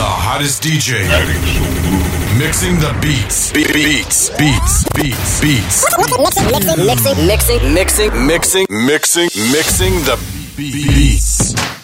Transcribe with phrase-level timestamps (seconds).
[0.00, 1.04] The hottest DJ.
[2.38, 3.52] Mixing the beats.
[3.52, 4.30] Be- beats.
[4.30, 4.84] Beats.
[4.94, 5.40] Beats.
[5.42, 5.84] Beats.
[5.98, 8.66] Mixing, mixing, mixing, mixing, Mixing.
[8.70, 9.28] Mixing.
[9.52, 10.18] Mixing the
[10.56, 11.79] beats.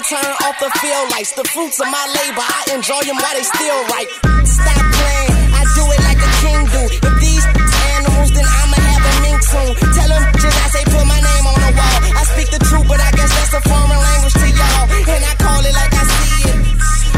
[0.00, 1.32] They turn off the field lights.
[1.32, 4.08] The fruits of my labor, I enjoy them while they still right.
[4.44, 6.82] Stop playing, I do it like a king do.
[7.04, 7.44] If these
[7.96, 9.70] animals, then I'ma have a mink soon.
[9.92, 11.98] Tell them just I say put my name on the wall.
[12.16, 14.84] I speak the truth, but I guess that's a foreign language to y'all.
[14.88, 16.58] And I call it like I see it.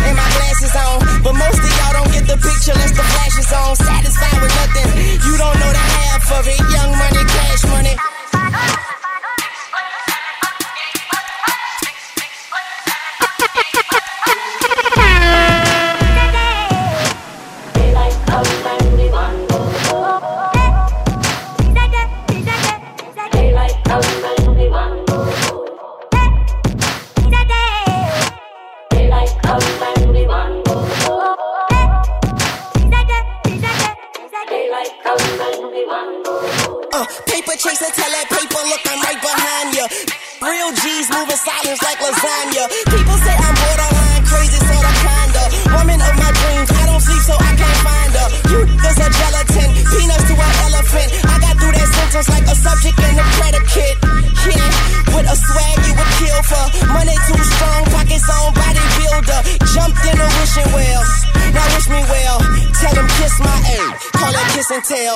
[0.02, 0.98] And my glasses on.
[1.22, 3.76] But most of y'all don't get the picture unless the flash is on.
[3.78, 4.88] Satisfied with nothing.
[5.22, 6.58] You don't know the half of it.
[6.58, 8.11] Young money, cash money.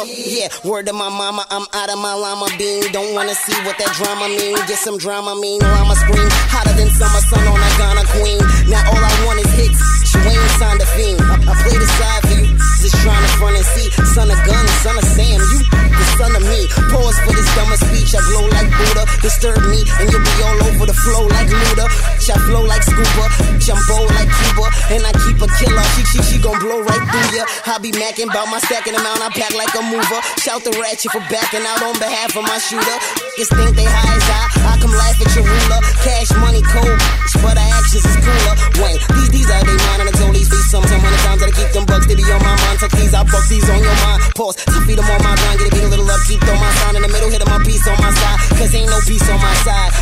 [0.06, 2.87] Yeah, word to my mama, I'm out of my llama bean.
[2.93, 4.54] Don't wanna see what that drama mean.
[4.71, 6.28] Get some drama mean, llama scream.
[6.54, 8.38] Hotter than summer sun on a Ghana queen.
[8.71, 9.81] Now all I want is hits.
[10.06, 11.19] She ain't signed a fiend.
[11.20, 12.46] I, I play the side for you.
[12.79, 13.86] Just trying to front and see.
[14.04, 15.40] Son of gun, son of Sam.
[15.40, 16.60] You the son of me.
[16.93, 18.12] Pause for this dumber speech.
[18.12, 19.04] I glow like Buddha.
[19.25, 21.87] Disturb me and you'll be all over the flow like Luda.
[22.26, 23.26] I flow like Scuba.
[23.62, 24.66] Jump bold like Cuba.
[24.93, 25.87] And I keep a killer.
[25.94, 27.44] She, she, she gon' blow right through ya.
[27.70, 29.22] I be macking about my stacking amount.
[29.22, 30.20] I pack like a mover.
[30.42, 32.99] Shout the ratchet for backing out on behalf of my shooter.
[33.38, 34.75] Just think they high as I.
[34.75, 35.81] I come laugh at your ruler.
[36.02, 36.99] Cash money cold.
[37.40, 38.54] But our actions is cooler.
[38.82, 41.50] Wayne, these, these are they mine and I told these some, some hundred times that
[41.50, 42.06] I keep them bucks.
[42.10, 42.82] They be on my mind.
[42.82, 44.21] Tuck these, I fuck these on feel mine.
[44.35, 46.59] Pause, two feet I'm on my grind, get a beat a little up deep, throw
[46.59, 49.27] my sign in the middle, hit my piece on my side, cause ain't no peace
[49.31, 49.93] on my side.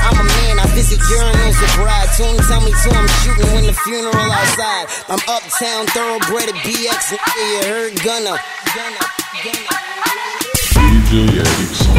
[0.00, 2.08] I'm a man, I visit urinals with bride.
[2.16, 4.88] Tune, tell me to, I'm shooting when the funeral outside.
[5.12, 8.40] I'm uptown, thoroughbred at BX, and yeah, you heard Gunna.
[8.72, 9.04] Gunna,
[9.44, 9.90] Gunna.
[10.80, 11.90] DJ X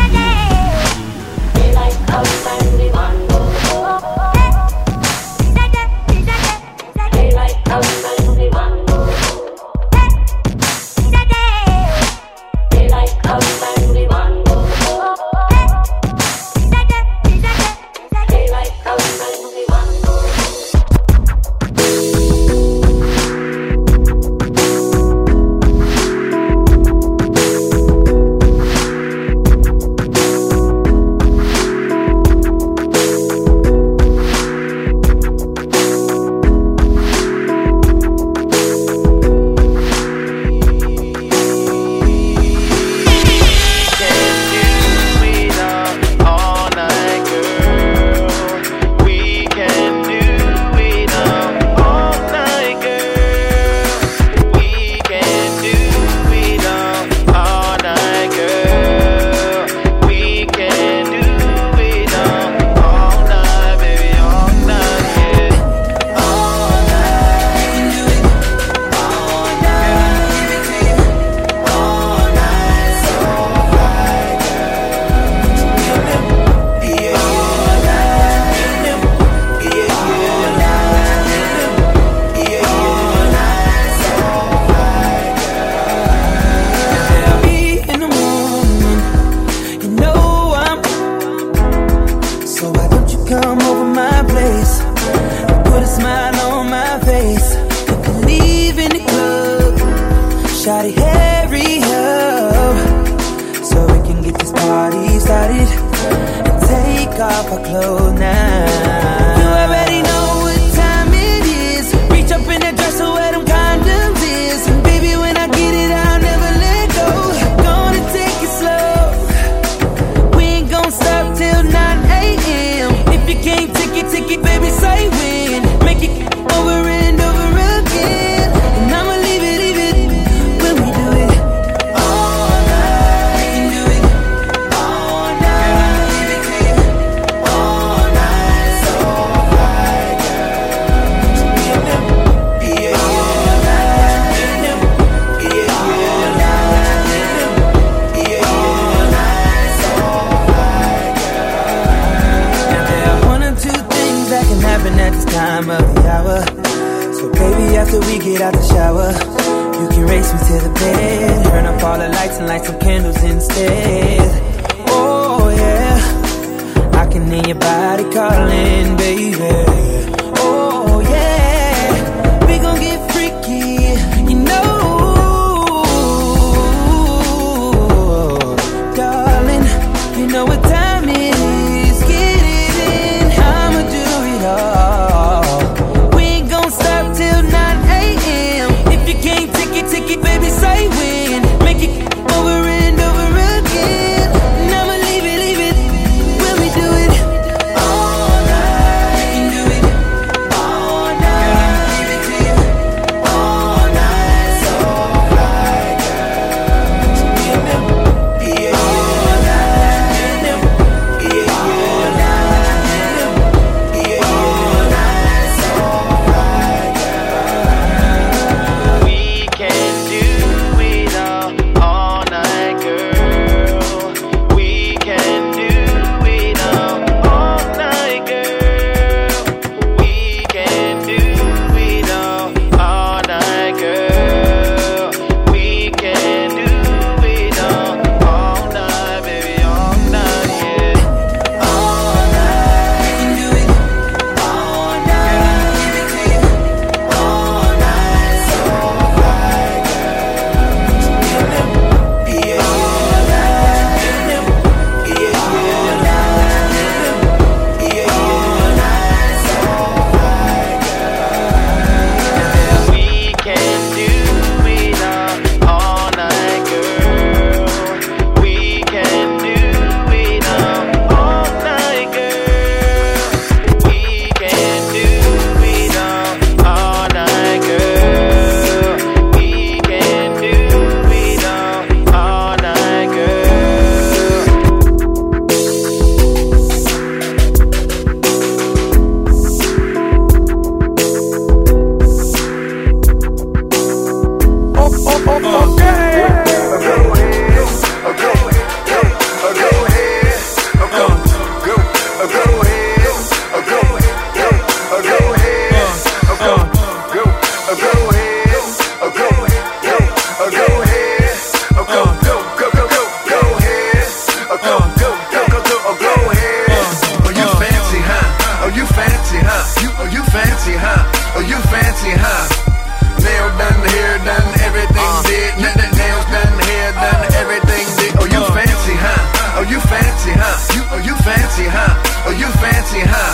[330.35, 330.75] fancy, huh?
[330.75, 332.27] You, oh, you fancy, huh?
[332.27, 333.33] Oh, you fancy, huh?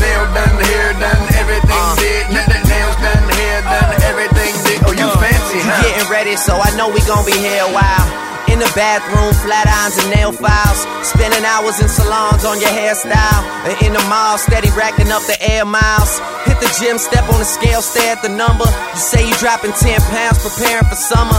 [0.00, 1.96] Nail done, hair done, everything uh.
[1.96, 2.24] did.
[2.32, 4.78] N- n- nails done, hair done, everything did.
[4.88, 5.16] Oh, you uh.
[5.20, 5.82] fancy, You huh?
[5.84, 8.08] getting ready, so I know we gon' be here a while.
[8.48, 10.82] In the bathroom, flat irons and nail files.
[11.06, 13.42] Spending hours in salons on your hairstyle.
[13.62, 16.18] And in the mall, steady racking up the air miles.
[16.50, 18.66] Hit the gym, step on the scale, stare at the number.
[18.66, 21.38] You say you dropping 10 pounds, preparing for summer.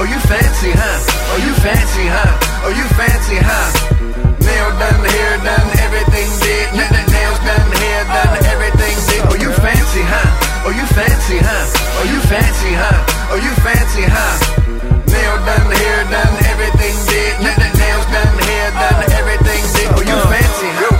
[0.00, 0.96] Oh, you fancy, huh?
[1.28, 2.64] Oh, you fancy, huh?
[2.64, 3.68] Oh, you fancy, huh?
[4.40, 6.72] Nail done, hair done, everything did.
[6.72, 9.28] Nails done, hair done, everything did.
[9.28, 10.64] Oh, you fancy, huh?
[10.64, 12.00] Oh, you fancy, huh?
[12.00, 12.96] Oh, you fancy, huh?
[13.28, 14.40] Oh, you fancy, huh?
[15.04, 17.36] Nail done, hair done, everything did.
[17.44, 19.84] Nails done, hair done, everything did.
[19.92, 20.96] Oh, you fancy, huh?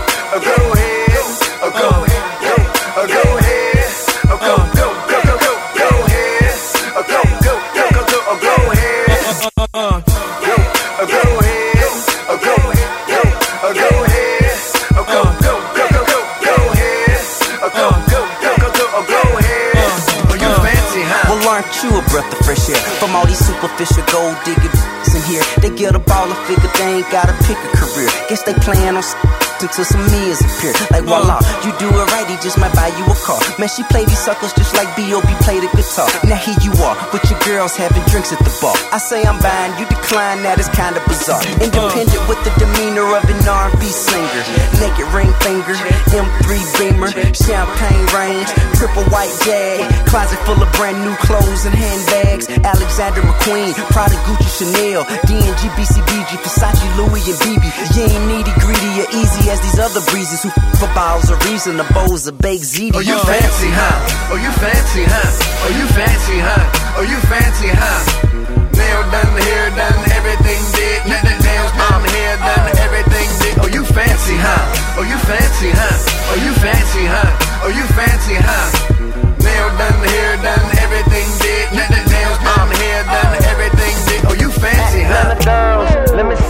[21.83, 22.77] You a breath of fresh air?
[22.99, 24.71] From all these superficial gold digging
[25.15, 28.09] in here, they get a ball and figure they ain't gotta pick a career.
[28.29, 29.03] Guess they plan on
[29.63, 30.73] until some meals appear.
[30.91, 31.21] Like uh.
[31.21, 33.41] voila, you do it right, he just might buy you a car.
[33.59, 35.29] Man, she play these suckers just like B.O.B.
[35.45, 36.09] play the guitar.
[36.25, 38.75] Now here you are, with your girls having drinks at the bar.
[38.93, 41.43] I say I'm buying, you decline, that is kinda bizarre.
[41.45, 41.67] Uh.
[41.67, 44.43] Independent with the demeanor of an R&B singer.
[44.81, 45.77] Naked ring finger,
[46.15, 46.49] M3
[46.81, 48.49] Beamer, champagne range,
[48.81, 52.49] triple white jag, closet full of brand new clothes and handbags.
[52.49, 57.69] Alexander McQueen, Prada, Gucci, Chanel, D&G, BCBG, Versace, Louis, and Bebe.
[57.95, 61.77] You ain't needy, greedy, or easy as these other breezes who for bottles of reason,
[61.77, 62.95] the bowls of baked ziti.
[62.95, 64.31] Oh, you fancy, huh?
[64.31, 65.67] Oh, you fancy, huh?
[65.67, 66.65] Oh, you fancy, huh?
[66.95, 68.01] Oh, you fancy, huh?
[68.79, 70.99] Nail done, hair done, everything did.
[71.11, 73.55] N- n- nails done, hair done, everything did.
[73.59, 74.97] Oh, you fancy, huh?
[74.97, 76.31] Oh, you fancy, huh?
[76.31, 77.31] Oh, you fancy, huh?
[77.67, 78.67] Oh, you fancy, huh?
[79.43, 81.67] Nail done, hair done, everything did.
[81.75, 84.21] N- n- nails done, hair done, everything did.
[84.31, 85.35] Oh, you fancy, huh?
[85.35, 86.50] Atlanta girls, let me see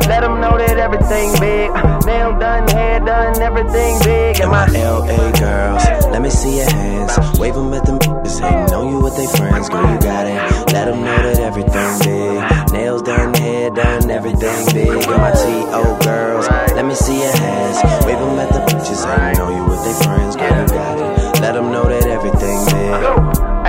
[0.11, 1.71] Let them know that everything big.
[2.05, 4.41] Nail done, hair done, everything big.
[4.41, 7.39] And my LA girls, let me see your hands.
[7.39, 9.69] Wave them at them just hating on you with their friends.
[9.69, 10.35] Girl, you got it.
[10.73, 12.73] Let them know that everything big.
[12.73, 14.89] Nails done, hair done, everything big.
[14.91, 15.99] And my T.O.
[16.03, 17.79] girls, let me see your hands.
[18.05, 20.35] Wave them at the just hating on you with their friends.
[20.35, 21.39] Girl, you got it.
[21.39, 23.60] Let them know that everything big.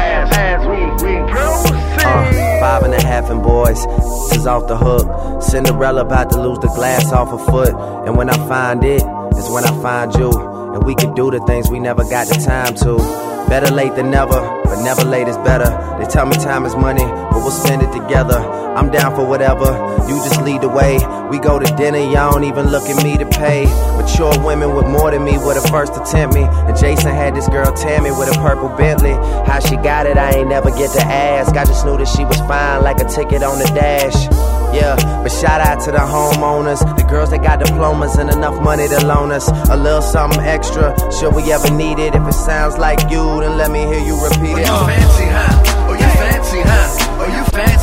[2.04, 3.84] Uh, five and a half and boys,
[4.30, 5.42] this is off the hook.
[5.42, 7.74] Cinderella about to lose the glass off her foot.
[8.06, 10.30] And when I find it, it, is when I find you.
[10.74, 12.98] And we can do the things we never got the time to.
[13.48, 15.68] Better late than never, but never late is better.
[16.00, 18.38] They tell me time is money, but we'll spend it together.
[18.72, 19.68] I'm down for whatever,
[20.08, 20.96] you just lead the way.
[21.28, 23.66] We go to dinner, y'all don't even look at me to pay.
[24.00, 26.44] Mature women with more than me were the first to tempt me.
[26.44, 29.12] And Jason had this girl Tammy with a purple Bentley.
[29.44, 31.54] How she got it, I ain't never get to ask.
[31.54, 34.16] I just knew that she was fine, like a ticket on the dash.
[34.72, 38.88] Yeah, but shout out to the homeowners, the girls that got diplomas and enough money
[38.88, 40.96] to loan us a little something extra.
[41.12, 42.14] Should we ever need it?
[42.14, 45.62] If it sounds like you, then let me hear you repeat Oh, you fancy, huh?
[45.88, 46.86] Oh, you fancy, huh?
[47.18, 47.81] Oh, you fancy,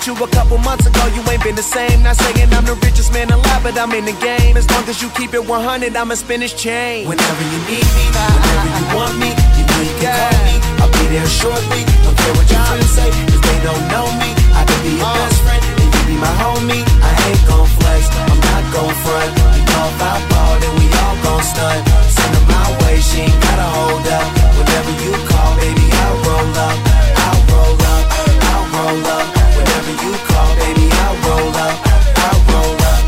[0.00, 2.02] met you a couple months ago, you ain't been the same.
[2.02, 4.56] Not saying I'm the richest man alive, but I'm in the game.
[4.56, 7.08] As long as you keep it 100, I'ma spin his chain.
[7.08, 10.56] Whenever you need me, whenever you want me, you know you can call me.
[10.80, 11.82] I'll be there shortly.
[12.04, 14.30] Don't care what your friends say, cause they don't know me.
[14.56, 15.20] I could be your uh.
[15.20, 16.84] best friend, and you be my homie.
[17.04, 19.30] I ain't gon' flex, I'm not gon' front.
[19.36, 21.80] You know if I ball, then we all gon' stunt.
[22.08, 24.28] Send her my way, she ain't gotta hold up.
[24.56, 26.76] Whenever you call, baby, I'll roll up.
[27.20, 28.04] I'll roll up,
[28.48, 29.39] I'll roll up.
[29.60, 31.76] Whenever you call, baby, I'll roll up.
[32.24, 33.02] I'll roll up,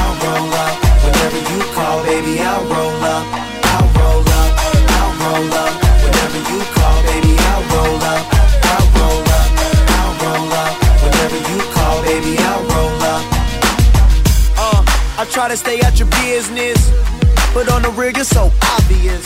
[0.00, 0.74] I'll roll up.
[1.04, 3.24] Whenever you call, baby, I'll roll up.
[3.72, 4.50] I'll roll up,
[4.96, 5.72] I'll roll up.
[6.04, 8.24] Whenever you call, baby, I'll roll up.
[8.72, 9.48] I'll roll up,
[9.98, 10.74] I'll roll up.
[11.04, 13.22] Whenever you call, baby, I'll roll up.
[14.56, 14.82] Uh,
[15.20, 16.78] I try to stay out your business,
[17.52, 19.24] but on the real, you're so obvious.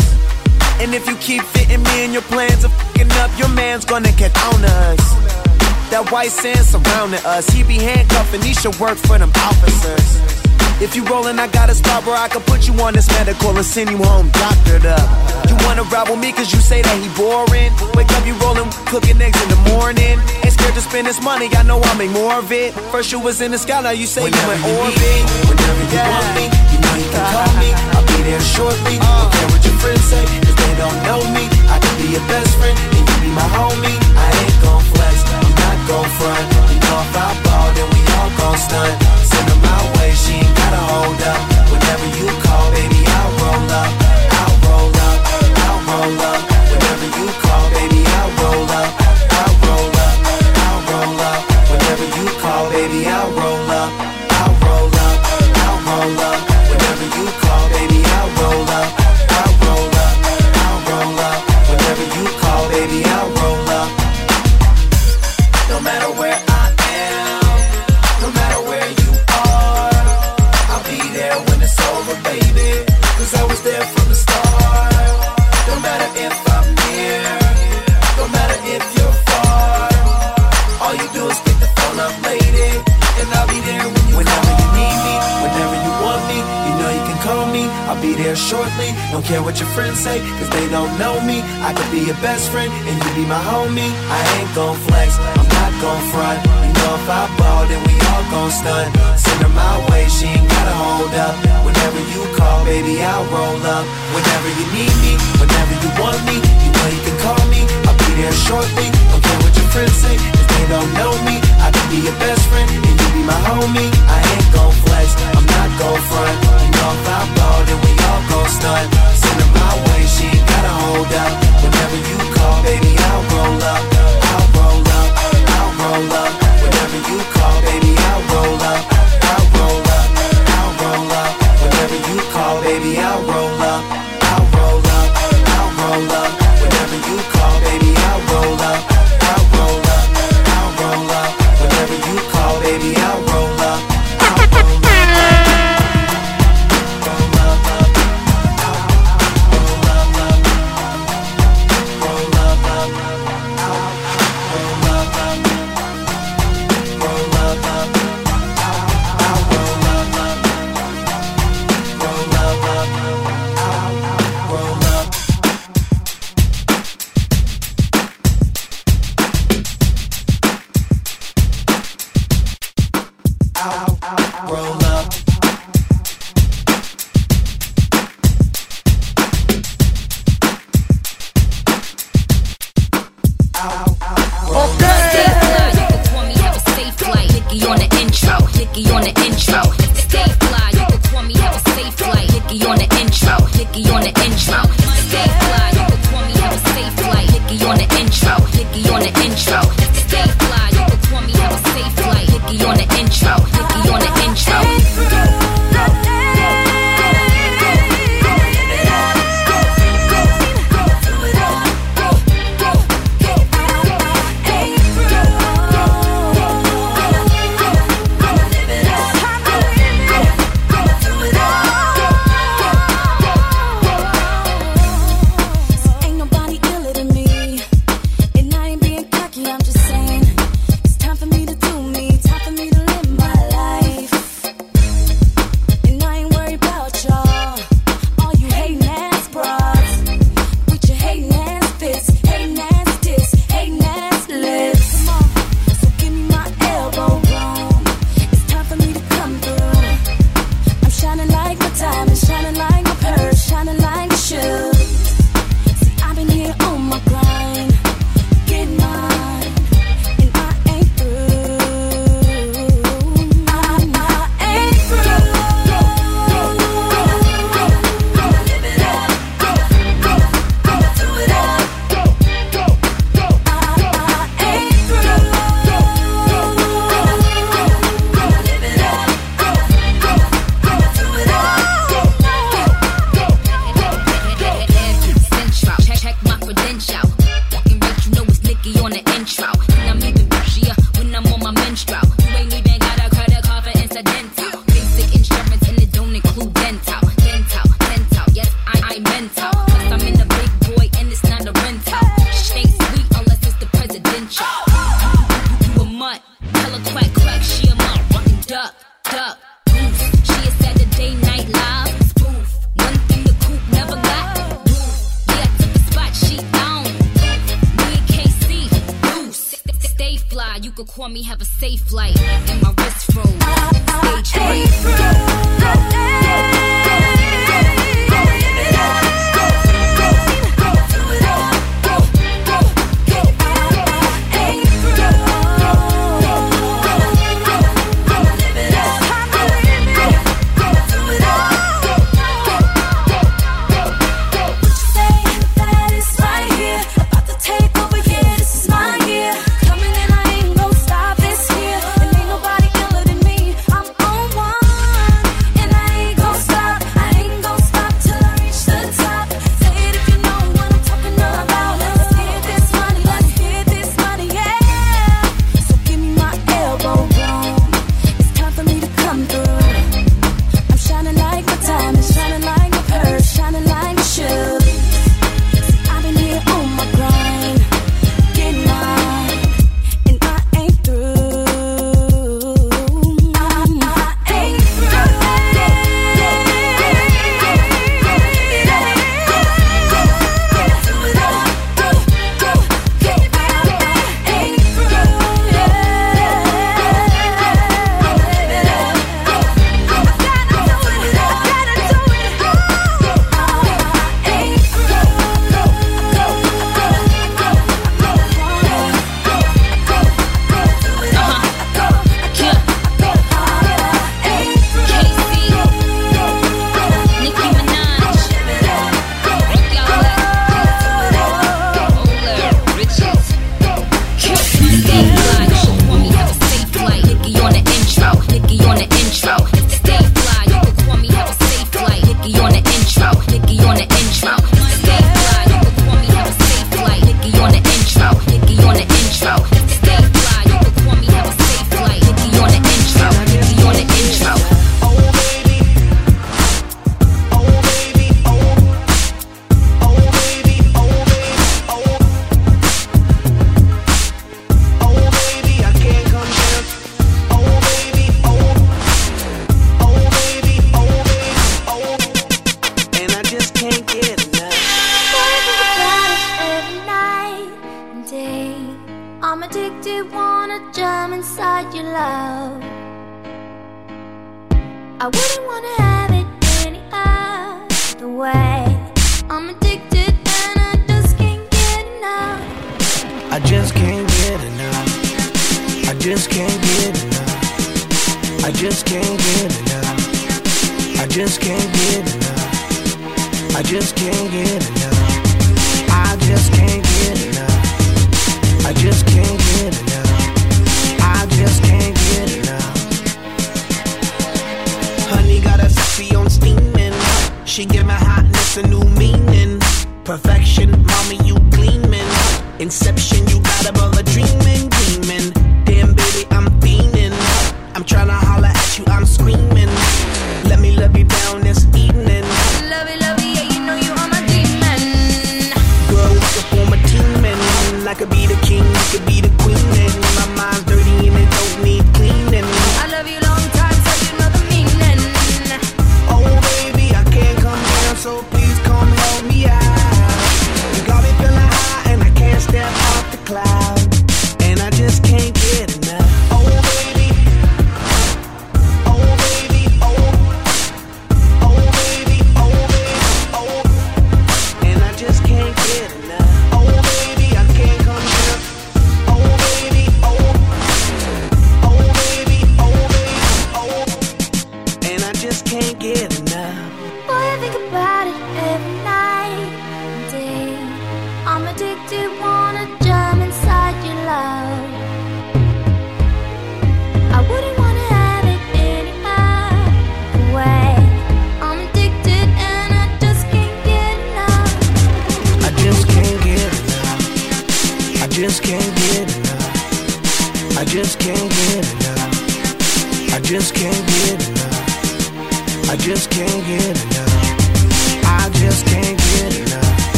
[0.80, 4.10] And if you keep fitting me in your plans of fucking up, your man's gonna
[4.12, 5.51] get on us.
[5.92, 10.24] That white sand surrounding us, he be handcuffing, he should work for them officers.
[10.80, 13.52] If you rollin', I got a spot where I can put you on this medical
[13.52, 15.04] and send you home doctored up.
[15.52, 17.76] You wanna ride with me cause you say that he boring.
[17.92, 20.16] Wake up, you rollin', cooking eggs in the morning.
[20.40, 22.72] Ain't scared to spend this money, I know I'll make more of it.
[22.88, 24.96] First you was in the sky, now you say Whenever you in orbit.
[24.96, 27.68] me, whenever you want me, you know you can call me.
[27.92, 28.96] I'll be there shortly.
[28.96, 29.04] Uh.
[29.04, 31.52] Don't care what your friends say, cause they don't know me.
[31.68, 33.92] I can be your best friend, and you be my homie.
[34.16, 35.01] I ain't gon' flex, I'm not
[35.86, 36.44] gon' front.
[36.70, 38.94] You know if I ball, then we all gon' stunt.
[39.30, 40.61] Send her my way, she ain't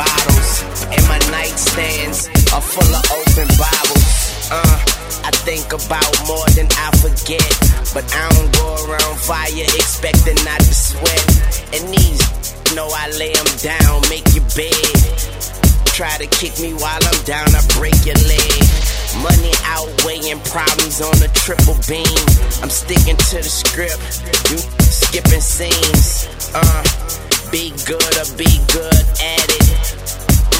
[0.00, 0.50] bottles.
[0.88, 4.08] And my nightstands are full of open Bibles.
[4.48, 4.76] Uh,
[5.28, 7.50] I think about more than I forget.
[7.92, 11.26] But I don't go around fire expecting not to sweat.
[11.76, 12.22] And these
[12.74, 14.96] know I lay 'em down, make your bed.
[15.98, 18.60] Try to kick me while I'm down, I break your leg.
[19.20, 22.24] Money outweighing problems on a triple beam.
[22.62, 24.00] I'm sticking to the script,
[24.48, 26.28] you skipping scenes.
[26.54, 26.82] Uh,
[27.50, 29.90] be good or be good at it.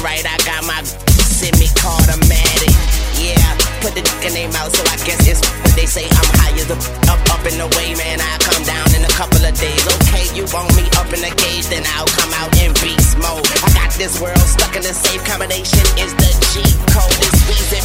[0.03, 2.75] Right, I got my semi automatic.
[3.15, 3.39] Yeah,
[3.79, 6.03] put the dick their mouth, so I guess it's what they say.
[6.03, 6.75] I'm higher the
[7.07, 8.19] up, up in the way, man.
[8.19, 9.83] I come down in a couple of days.
[10.03, 13.47] Okay, you want me up in the cage, then I'll come out in beast mode.
[13.63, 15.85] I got this world stuck in a safe combination.
[15.95, 16.59] Is the G
[16.91, 17.15] code?
[17.23, 17.83] It's reason.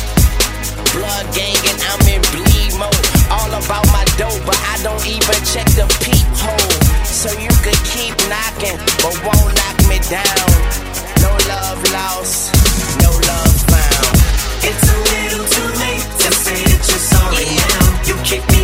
[0.98, 3.06] Blood gang and I'm in bleed mode.
[3.30, 6.95] All about my dough, but I don't even check the peephole.
[7.16, 10.52] So you could keep knocking, but won't knock me down.
[11.24, 12.52] No love lost,
[13.00, 14.16] no love found.
[14.62, 18.04] It's a little too late to say that you're sorry now.
[18.04, 18.55] You kicked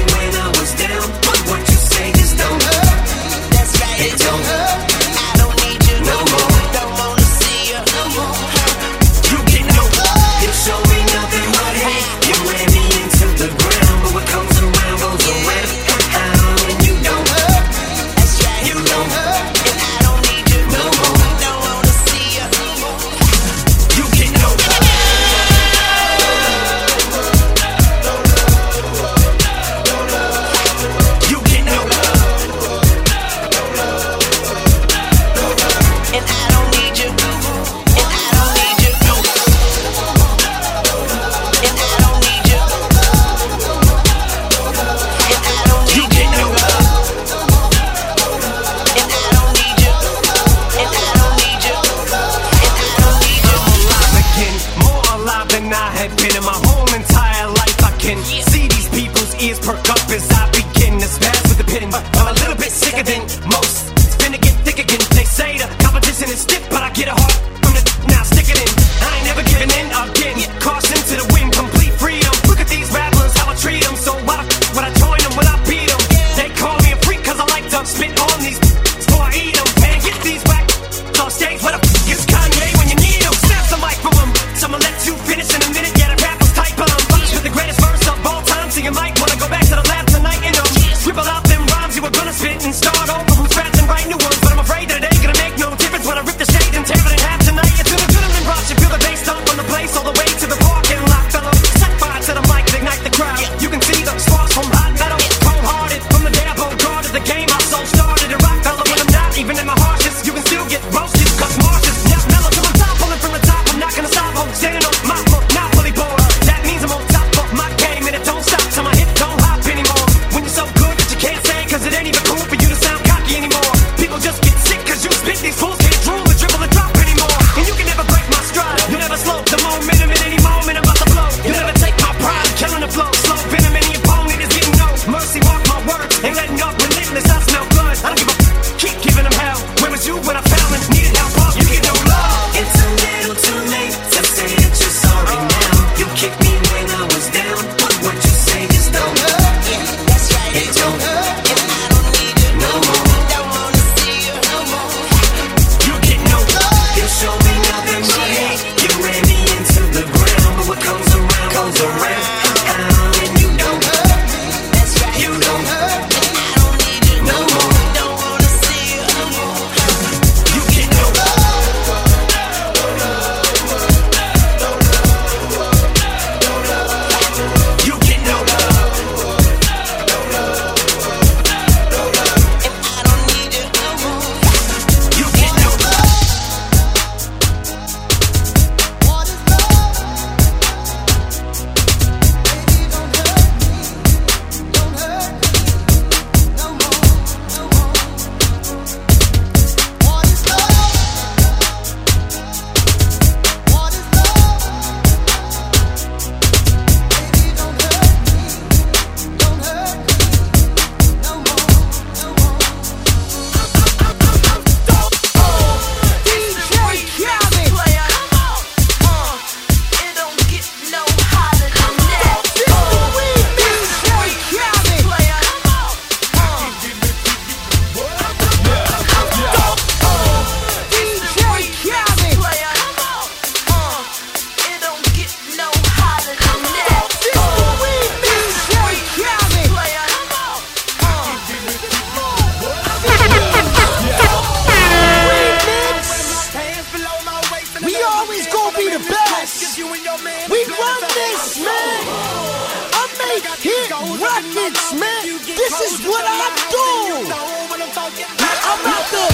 [253.32, 255.24] Straight hit records, man.
[255.40, 257.24] This is what I do.
[257.24, 259.24] I'm out the.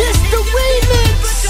[0.00, 1.44] This the remix.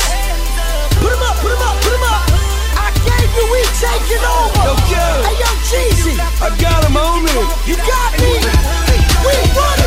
[0.98, 2.26] Put 'em up, put 'em up, put 'em up.
[2.74, 4.64] I gave you, we taking over.
[4.66, 5.22] Yo, Joe.
[5.22, 6.14] Hey, yo, Jeezy.
[6.18, 7.38] I got him on me.
[7.64, 8.32] You got me.
[9.22, 9.79] We run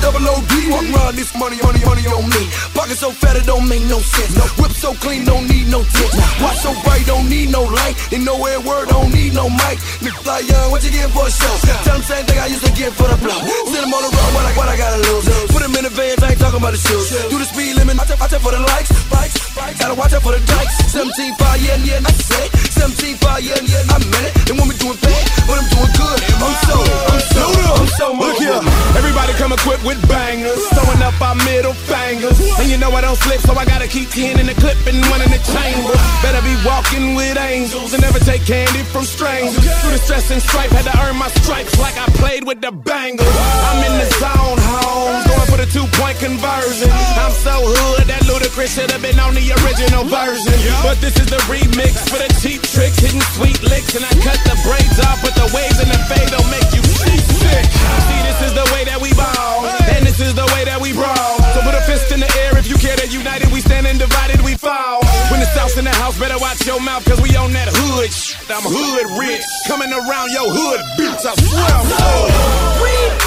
[0.00, 0.52] double OD.
[0.72, 2.42] Walk around this money, money, money on me.
[2.74, 4.34] Pocket so fat it don't make no sense.
[4.36, 6.12] No Whip so clean, don't need no tint.
[6.40, 7.94] Watch so bright, don't need no light.
[8.12, 9.78] And nowhere word, don't need no mic.
[10.02, 11.54] Nigga fly young, what you getting for a show?
[11.84, 13.40] Tell them same thing I used to get for the blow.
[13.72, 15.26] Send them on the road, what I, what I gotta lose.
[15.52, 17.10] Put them in the vans, I ain't talking about the shoes.
[17.30, 18.90] Do the speed limit, I out, watch out for the likes.
[19.08, 20.74] Bikes, bikes, gotta watch out for the dikes.
[20.92, 22.65] 17 5, yeah, yeah, I said.
[22.76, 24.34] 17 5, yeah, yeah, I meant it.
[24.50, 26.18] And when we doing bad, but I'm doing good.
[26.36, 27.44] I'm so, I'm so,
[27.80, 28.60] I'm so Look here,
[28.96, 32.38] everybody come equipped with bangers, throwing up our middle fingers.
[32.60, 35.00] And you know I don't slip, so I gotta keep 10 in the clip and
[35.08, 35.92] one in the chamber.
[36.22, 39.64] Better be walking with angels and never take candy from strangers.
[39.80, 42.72] Through the stress and stripe, had to earn my stripes like I played with the
[42.72, 43.28] bangles.
[43.68, 45.25] I'm in the zone, home,
[45.56, 46.90] going for the two point conversion.
[47.16, 50.56] I'm so hood that Ludacris should have been on the original version.
[50.82, 53.94] But this is the remix for the cheap tricks, hitting sweet licks.
[53.96, 56.82] And I cut the braids off, but the waves and the fade don't make you
[56.84, 57.66] seasick.
[57.72, 60.92] See, this is the way that we ball, and this is the way that we
[60.92, 61.36] brawl.
[61.54, 63.98] So put a fist in the air if you care that united we stand and
[63.98, 65.00] divided we fall.
[65.30, 68.10] When the South's in the house, better watch your mouth, cause we on that hood.
[68.52, 71.22] I'm hood rich, coming around your hood, bitch.
[71.24, 73.25] I swear I'm so.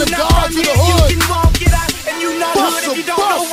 [0.00, 3.52] Out, and you not Bust hood if a you don't know bust.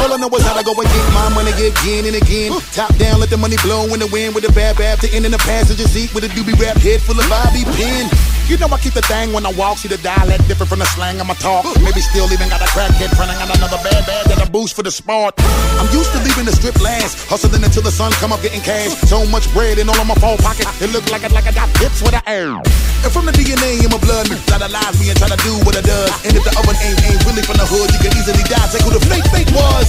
[0.00, 2.52] All I know is how to go and get my money again and again.
[2.72, 5.26] Top down, let the money blow in the wind with a bad bab to end
[5.26, 8.06] in the passenger seat with a doobie rap head full of Bobby pin.
[8.48, 10.88] You know I keep the thing when I walk, see the dialect different from the
[10.96, 11.68] slang I'ma talk.
[11.84, 14.72] Maybe still even got a crackhead friend, I got another bad bad that I boost
[14.72, 15.36] for the smart.
[15.76, 18.96] I'm used to leaving the strip last, hustling until the sun come up getting cash.
[19.04, 21.52] So much bread in all of my phone pocket, it look like I, like I
[21.52, 22.64] got tips with I earn.
[23.04, 25.38] And from the DNA in my blood, me try to lie me and try to
[25.44, 26.08] do what it does.
[26.24, 28.64] And if the oven ain't ain't really from the hood, you can easily die.
[28.72, 29.87] Take who the fake fake was.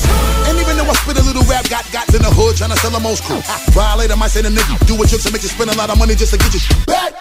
[0.49, 2.79] And even though I spit a little rap, got got in the hood trying to
[2.79, 3.41] sell the most crew.
[3.73, 5.97] Violator might say the nigga do a tricks and make you spend a lot of
[5.97, 7.13] money just to get shit back.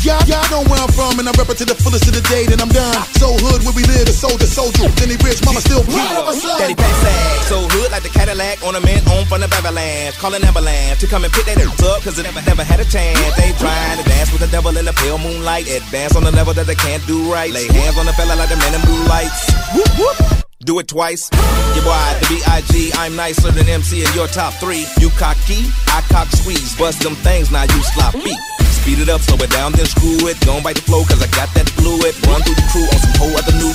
[0.00, 2.24] Y'all, y'all know where I'm from, and I rep it to the fullest of the
[2.24, 2.48] day.
[2.48, 3.04] Then I'm done.
[3.20, 4.88] So hood where we live, a soldier, soldier.
[4.96, 6.40] Then he rich, mama still proud of us.
[6.40, 10.16] Daddy pack sag, so hood like the Cadillac on a ornament on from the Avalanche.
[10.16, 13.20] Calling ambulance to come and pick that up, cause it never, never had a chance.
[13.36, 15.68] They trying to dance with the devil in the pale moonlight.
[15.68, 17.52] Advance on the level that they can't do right.
[17.52, 19.52] Lay hands on the fella like the men in blue lights.
[19.76, 20.49] Whoop, whoop.
[20.62, 21.30] Do it twice.
[21.72, 22.92] Your boy, the B.I.G.
[23.00, 24.84] I'm nicer than MC in your top three.
[25.00, 26.76] You cocky, I cock squeeze.
[26.76, 28.36] Bust them things, now you sloppy.
[28.68, 30.36] Speed it up, slow it down, then screw it.
[30.44, 32.12] Gon' bite the flow, cause I got that fluid.
[32.28, 33.72] Run through the crew on some whole other new.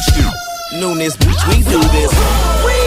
[0.78, 2.14] Newness, bitch, we do this.
[2.14, 2.85] And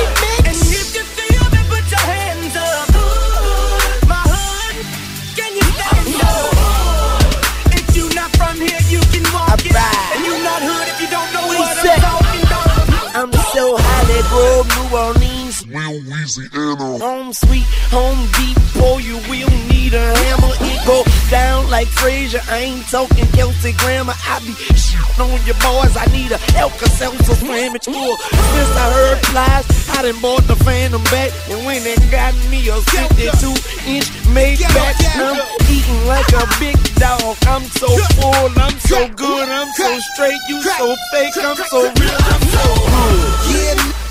[14.31, 15.67] Hollywood, New Orleans.
[15.67, 16.95] Louisiana.
[16.95, 20.53] Uh, home sweet, home Depot, you will need a hammer.
[20.61, 22.41] It go down like Frazier.
[22.49, 24.13] I ain't talking Kelsey Grammer.
[24.13, 25.97] I be shooting on your boys.
[25.97, 28.17] I need a Alka-Seltzer sandwich full.
[28.19, 29.67] Since I heard flies,
[29.97, 31.33] I done bought the Phantom back.
[31.49, 33.49] And when they got me a 52
[33.89, 35.41] inch Maybach, I'm
[35.73, 37.37] eating like a big dog.
[37.49, 37.89] I'm so
[38.21, 40.39] full, I'm so good, I'm so straight.
[40.49, 43.89] You so fake, I'm so real, I'm so good.
[43.89, 44.08] Yeah.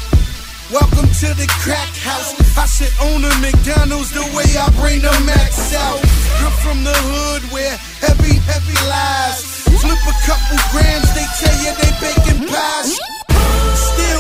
[0.70, 2.36] Welcome to the crack house.
[2.58, 5.96] I sit on a McDonald's the way I bring the max out.
[6.44, 9.64] I'm from the hood where heavy, heavy lies.
[9.64, 13.17] Flip a couple grams, they tell you they baking pies.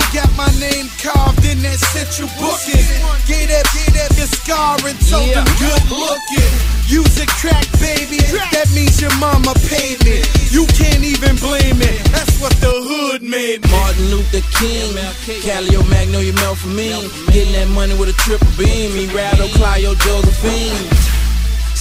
[0.08, 2.86] Still got my name carved in that central booking.
[3.28, 6.54] Gave that, gave that the scar and told them good looking.
[6.88, 8.18] Use a crack, baby.
[8.52, 10.24] That means your mama paid me.
[10.50, 11.98] You can't even blame it.
[12.12, 13.72] That's what the hood made me.
[13.72, 14.96] Martin Luther King,
[15.44, 18.94] Calio Magnolia Melpomene, getting that money with a triple beam.
[18.96, 21.17] Me Rado, Clio, Josephine.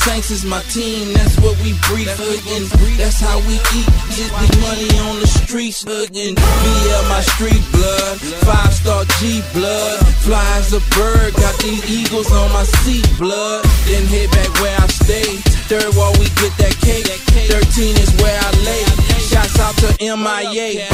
[0.06, 2.70] Saints is my team, that's what we breathe, huggin'.
[2.96, 6.36] That's how we eat, just the money on the streets, huggin'.
[6.36, 10.06] BL my street blood, five star G blood.
[10.22, 13.64] Fly as a bird, got these eagles on my seat, blood.
[13.90, 15.42] Then head back where I stay.
[15.66, 17.06] Third Ward, we get that cake.
[17.50, 19.15] 13 is where I lay.
[19.26, 20.86] Shouts out to MIA.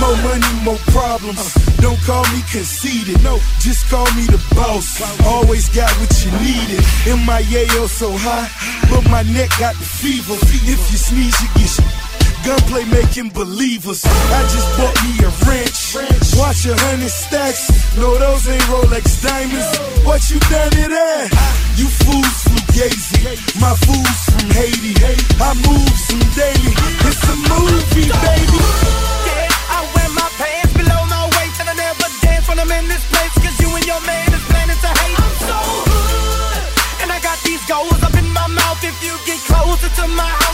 [0.00, 1.54] More money, more problems.
[1.78, 3.22] Don't call me conceited.
[3.22, 5.00] No, just call me the boss.
[5.24, 6.84] Always got what you needed.
[7.26, 8.48] My yayo oh so high,
[8.90, 10.34] but my neck got the fever.
[10.34, 12.15] If you sneeze, you get
[12.46, 14.06] Gunplay making believers.
[14.06, 15.98] I just bought me a ranch.
[16.38, 17.66] Watch a hundred stacks.
[17.98, 19.66] No, those ain't Rolex diamonds.
[20.06, 21.26] What you done to that?
[21.74, 23.34] You fools from Gazy.
[23.58, 24.94] My fools from Haiti.
[25.42, 26.74] I move some daily.
[27.10, 28.62] It's a movie, baby.
[29.26, 31.58] Yeah, I wear my pants below my waist.
[31.58, 33.02] And I never dance when I'm in this
[33.58, 35.18] you and your man is planning to hate.
[35.18, 35.58] I'm so
[35.90, 36.62] good.
[37.02, 37.58] And I got these
[38.06, 38.78] up in my mouth.
[38.86, 40.45] If you get closer to my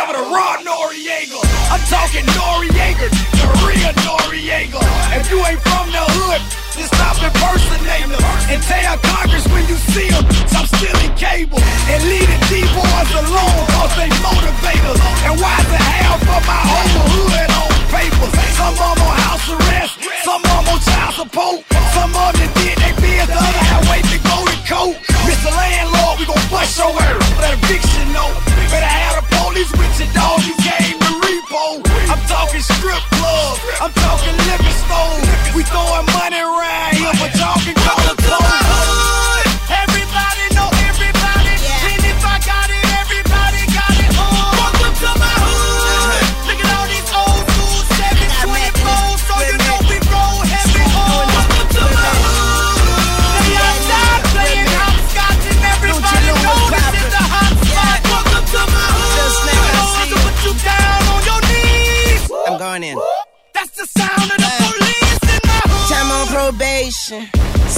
[0.00, 1.36] raw Noriega.
[1.68, 4.80] I'm talking Noriega, the real Noriega.
[5.20, 6.40] If you ain't from the hood,
[6.76, 8.24] then stop impersonating them.
[8.48, 11.60] And tell Congress when you see them, stop stealing cable.
[11.92, 15.00] And leave the D-boys alone, cause they motivators.
[15.28, 18.32] And why the hell for my whole hood on papers?
[18.56, 19.92] Some of 'em on house arrest,
[20.24, 21.58] some of 'em on child support.
[21.92, 24.96] Some of them did they biz, the other had to go to court.
[25.28, 25.50] Mr.
[25.52, 27.20] Landlord, we gon' bust your ass.
[27.40, 28.36] Let eviction note.
[28.70, 31.84] Better have the police with your dog, you came to repo.
[32.08, 35.54] I'm talking strip clubs, I'm talking liquor stores.
[35.54, 38.01] We throwing money around here, but y'all can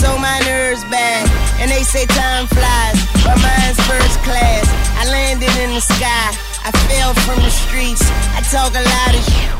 [0.04, 1.24] so my nerves bad.
[1.60, 4.68] And they say time flies, but mine's first class.
[5.00, 6.28] I landed in the sky,
[6.60, 8.04] I fell from the streets.
[8.36, 9.50] I talk a lot of shit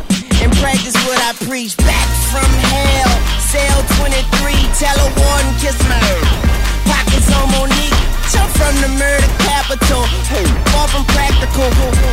[0.44, 1.76] and practice what I preach.
[1.78, 6.43] Back from hell, cell 23, tell a warden kiss my
[6.88, 7.96] pockets on Monique.
[8.32, 10.02] Jump from the murder capital,
[10.72, 11.68] far from practical.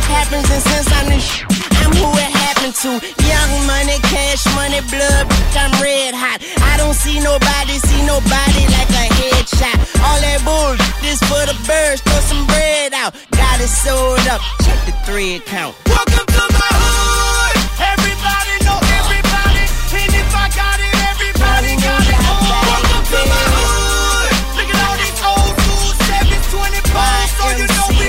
[0.08, 1.44] Happens and since I'm sh-
[1.82, 2.90] I'm who it happened to.
[3.26, 5.24] Young money, cash money, blood,
[5.56, 6.38] I'm red hot.
[6.62, 9.76] I don't see nobody, see nobody like a headshot.
[10.04, 13.14] All that bull, this for the birds, throw some bread out.
[13.32, 15.74] Got it sold up, check the thread count.
[15.88, 17.56] Welcome to my hood.
[17.82, 19.64] Everybody know everybody.
[19.96, 22.20] And if I got it, everybody got it.
[22.20, 23.81] Welcome to my hood.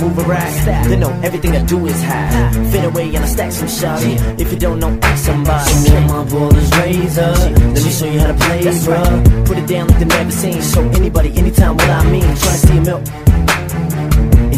[0.00, 0.86] move a rack.
[0.88, 2.52] They know everything I do is high.
[2.70, 4.40] Fit away and I stack some shawty.
[4.40, 5.70] If you don't know, ask somebody.
[5.70, 7.32] So me and my ballers razor.
[7.74, 9.46] Let me show you how to play, bruh.
[9.46, 10.62] Put it down like they never seen.
[10.62, 12.22] Show anybody, anytime what I mean.
[12.22, 13.04] Try to see a milk.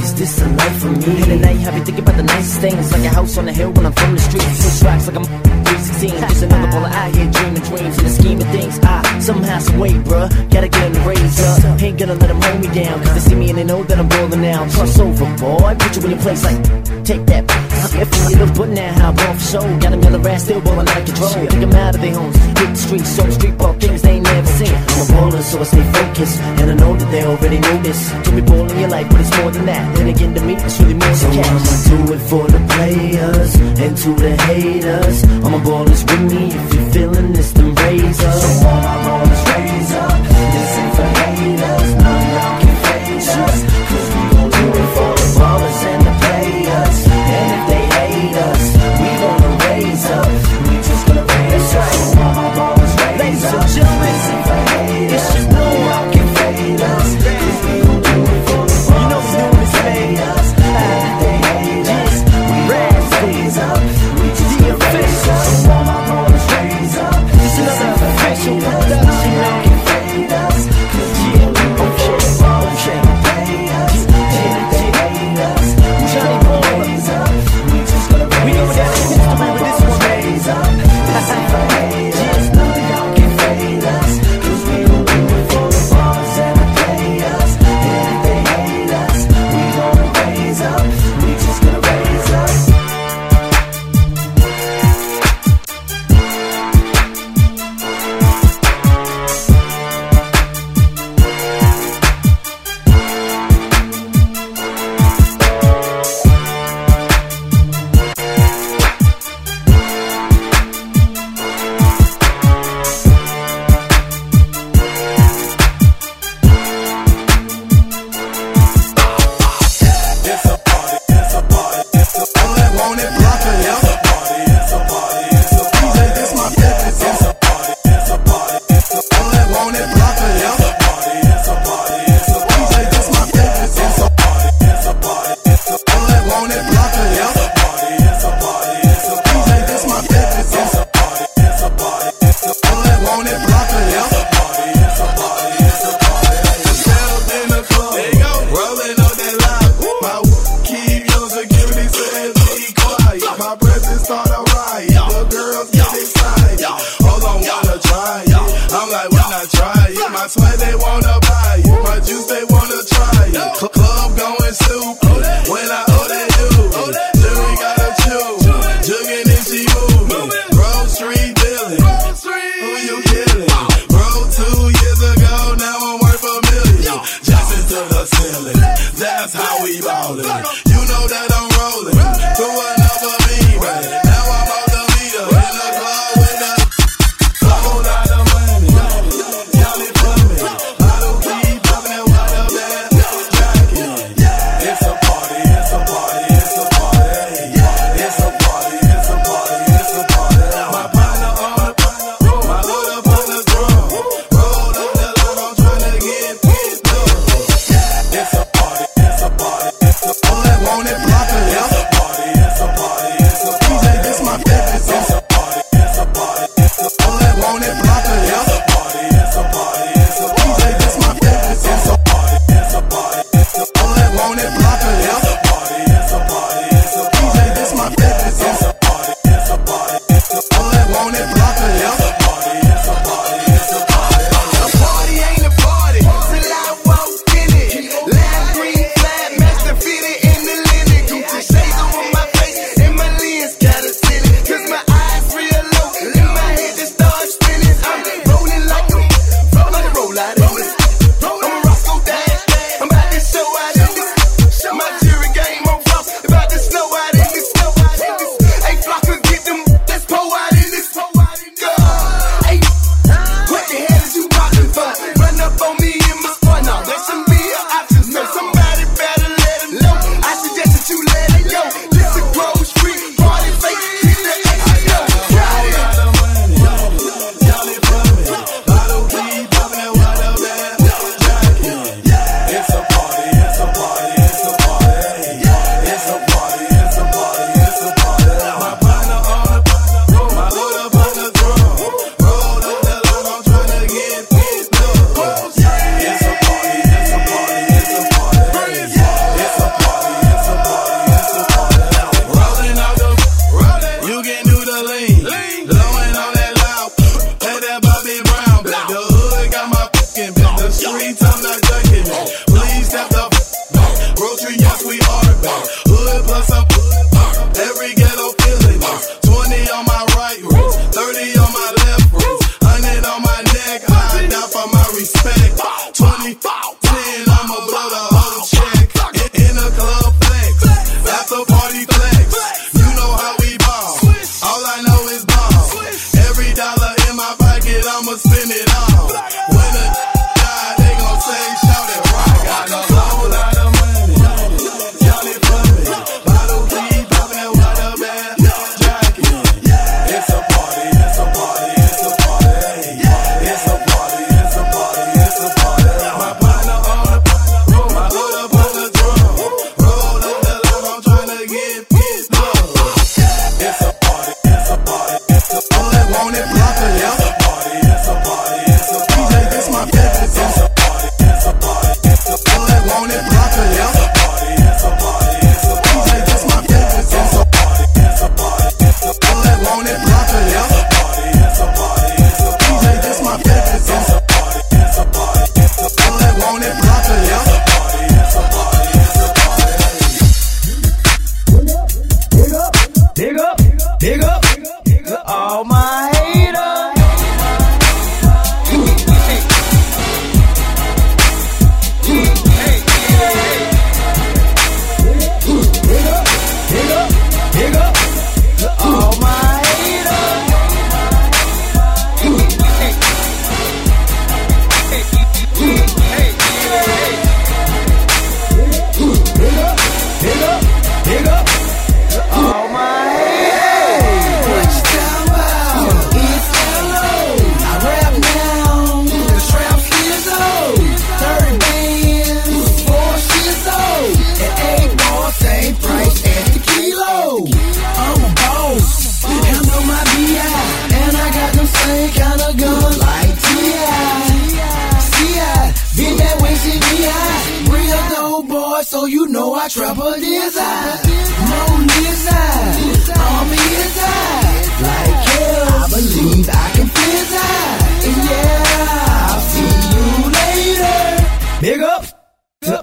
[0.08, 1.04] Is this a life for me?
[1.04, 2.92] In the night, I be thinking about the nicest things.
[2.92, 4.58] Like a house on the hill when I'm from the streets.
[4.64, 6.10] Switch tracks like I'm 316.
[6.10, 7.98] Just another baller out here dreaming dreams.
[7.98, 10.28] In the scheme of things, I somehow, some way, bruh.
[10.50, 11.84] Gotta get on the razor.
[11.84, 13.04] Ain't gonna let them hold me down.
[13.04, 14.64] Cause they see me and they know that I'm rolling now.
[14.70, 15.76] Cross over, boy.
[15.78, 17.44] Put you in your place like, take that.
[17.52, 17.68] I'm
[18.00, 19.78] if you little but now how I ball for show.
[19.78, 21.46] Got a million rats still ballin' out of control.
[21.46, 22.36] Think I'm out of their homes.
[22.36, 24.74] Hit the streets, so street ball things they ain't never seen.
[24.74, 26.40] I'm a baller, so I stay focused.
[26.40, 28.10] And I know that they already know this.
[28.24, 29.97] Told me ball in your life, but it's more than that.
[29.98, 31.48] Then again, to me, it's really more So than cash.
[31.50, 33.54] I'ma do it for the players
[33.84, 35.24] and to the haters.
[35.42, 38.34] All my ballers with me if you're feeling this, then raise up.
[38.34, 40.18] So all my ballers raise up.
[40.54, 41.07] This ain't for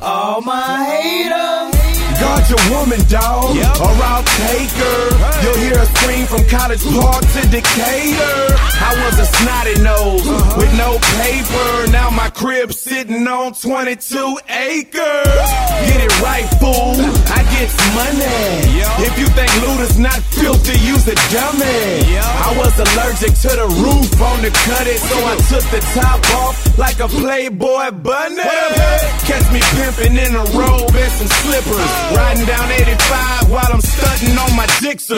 [0.02, 0.85] all my
[2.86, 5.02] woman, dog, or I'll take her.
[5.42, 8.38] You'll hear a scream from College Park to Decatur.
[8.78, 10.26] I was a snotty nose
[10.58, 11.92] with no paper.
[11.92, 15.50] Now my crib sitting on 22 acres.
[15.90, 16.96] Get it right, fool.
[17.34, 18.86] I get money.
[19.02, 22.18] If you think loot is not filthy, use a dummy.
[22.22, 26.22] I was allergic to the roof on the cut it, so I took the top
[26.38, 28.44] off like a Playboy bunny.
[29.26, 31.92] Catch me pimping in a robe and some slippers.
[32.16, 35.16] Riding down 85 while I'm stunting on my Dixer.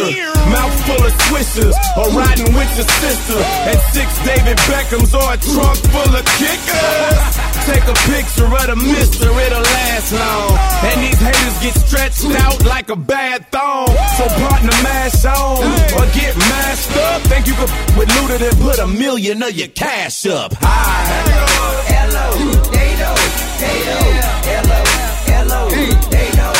[0.54, 3.40] Mouth full of swishers, or riding with your sister.
[3.70, 7.20] And six David Beckhams or a trunk full of kickers.
[7.68, 10.52] Take a picture of the mister, it'll last long.
[10.88, 13.88] And these haters get stretched out like a bad thong.
[14.18, 15.64] So partner mash on,
[15.98, 17.22] or get mashed up.
[17.24, 20.54] Think you could with Luda and put a million of your cash up.
[20.62, 21.58] High.
[21.92, 22.28] Hello,
[22.72, 23.16] they know,
[23.60, 24.06] they know,
[24.48, 24.82] hello,
[25.28, 25.70] hello,
[26.10, 26.57] they know,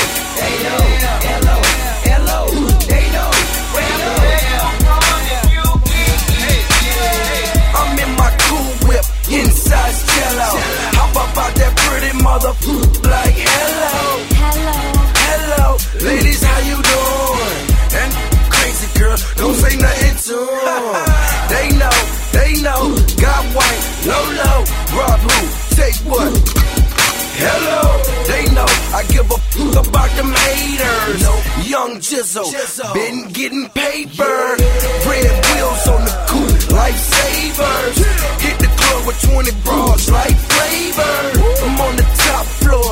[9.68, 10.50] inside cello.
[10.96, 12.54] Hop up out that pretty mother
[13.04, 13.98] like hello.
[14.40, 14.80] Hello.
[15.28, 15.68] Hello.
[16.08, 17.58] Ladies, how you doing?
[18.00, 18.12] And
[18.52, 20.38] crazy girl, don't say nothing to.
[21.48, 21.98] They know,
[22.36, 22.82] they know.
[23.24, 24.60] Got white, low.
[25.00, 25.40] Rob who?
[25.80, 26.32] Take what?
[27.40, 27.82] Hello,
[28.28, 28.66] they know
[28.98, 31.22] I give a fuck about them haters.
[31.70, 32.52] Young Jizzle,
[32.94, 34.38] been getting paper.
[35.08, 37.98] Red wheels on the coupe, lifesavers.
[38.42, 38.67] Hit the
[39.08, 41.16] with 20 bras like flavor.
[41.64, 42.92] I'm on the top floor,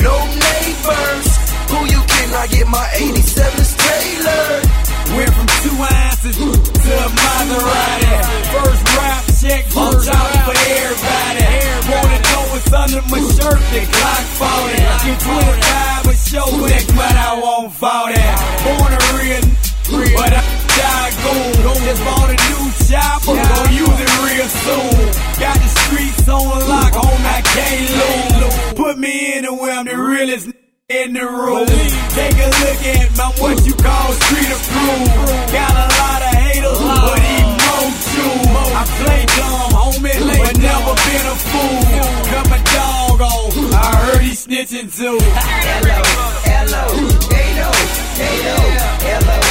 [0.00, 1.28] no neighbors.
[1.68, 4.64] Who you can I get my 87s tailored?
[5.12, 8.14] Went from two ounces to a Maserati.
[8.56, 11.44] First rap check, first out for everybody.
[11.92, 13.60] Wanna know what's under my shirt?
[13.70, 14.80] The Glock 40.
[15.04, 18.36] Get 25 a show neck, but I won't fall that.
[18.64, 19.44] Born a real,
[19.90, 20.42] but I
[20.78, 21.60] die goon.
[21.84, 25.04] Just bought a new chopper, gon' use it real soon.
[25.40, 28.74] Got the streets on lock, oh home I can't lose.
[28.74, 30.50] Put me anywhere, I'm the realest
[30.88, 31.66] in the room.
[32.14, 35.52] Take a look at my what you call street approved.
[35.54, 38.42] Got a lot of haters, but even more true.
[38.74, 42.10] I play dumb, homie, but never been a fool.
[42.30, 45.18] Cut my dog off, I heard he snitching too.
[45.18, 46.00] Hello,
[46.46, 46.84] hello,
[47.30, 47.72] they know,
[48.18, 48.62] they know,
[49.06, 49.49] hello,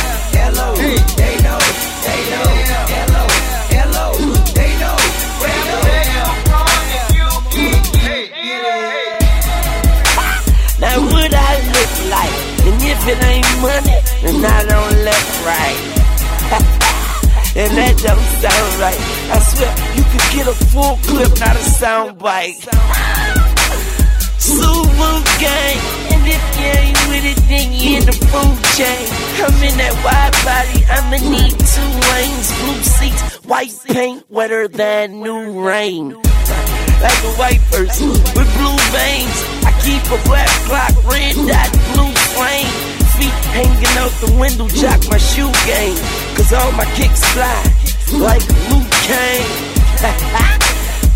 [0.49, 1.59] they know,
[2.05, 2.49] they know,
[3.69, 4.07] hello.
[4.55, 5.59] They know, they.
[10.79, 12.35] Now what I look like,
[12.65, 14.89] and if it ain't money, then I don't
[15.45, 15.77] right.
[17.55, 18.99] and that don't sound right.
[19.29, 22.57] I swear you could get a full clip, not a sound bite.
[24.39, 25.98] Super gang
[26.29, 29.05] if you ain't with it, then you in the food chain.
[29.41, 35.21] I'm in that wide body, I'ma need two lanes, blue seats, white paint, wetter than
[35.21, 36.13] new rain.
[37.01, 42.13] Like a white person with blue veins, I keep a black clock, red dot, blue
[42.35, 42.71] flame.
[43.17, 45.97] Feet hanging out the window, jock my shoe game.
[46.35, 47.61] Cause all my kicks fly
[48.19, 50.65] like Luke Kane.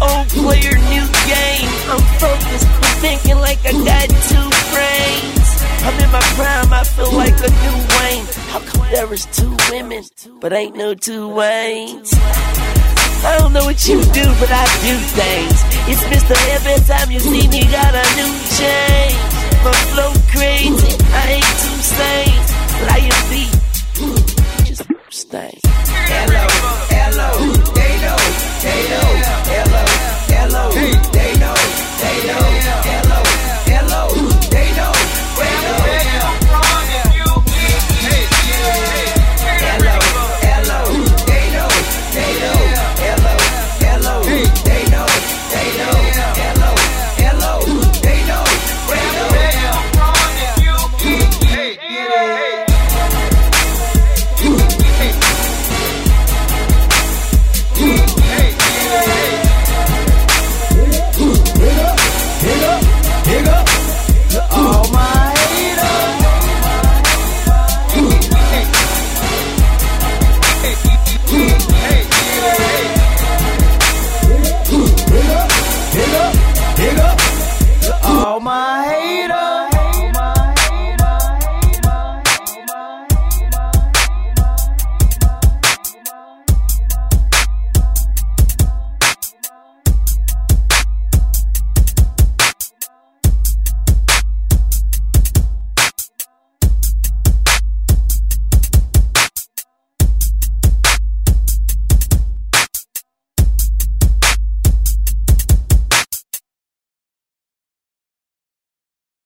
[0.03, 1.69] Old player, new game.
[1.87, 5.49] I'm focused, I'm thinking like I got two brains.
[5.85, 8.25] I'm in my prime, I feel like a new Wayne.
[8.51, 10.03] How come there is two women,
[10.41, 12.11] but ain't no two Waynes?
[13.23, 15.59] I don't know what you do, but I do things.
[15.87, 16.35] It's Mr.
[16.51, 19.23] Every time you see me, got a new change.
[19.63, 22.43] My flow crazy, I ain't too sane,
[22.91, 24.67] I am beat.
[24.67, 25.59] Just stay.
[25.63, 26.47] Hello,
[26.91, 27.53] hello
[30.53, 30.92] low.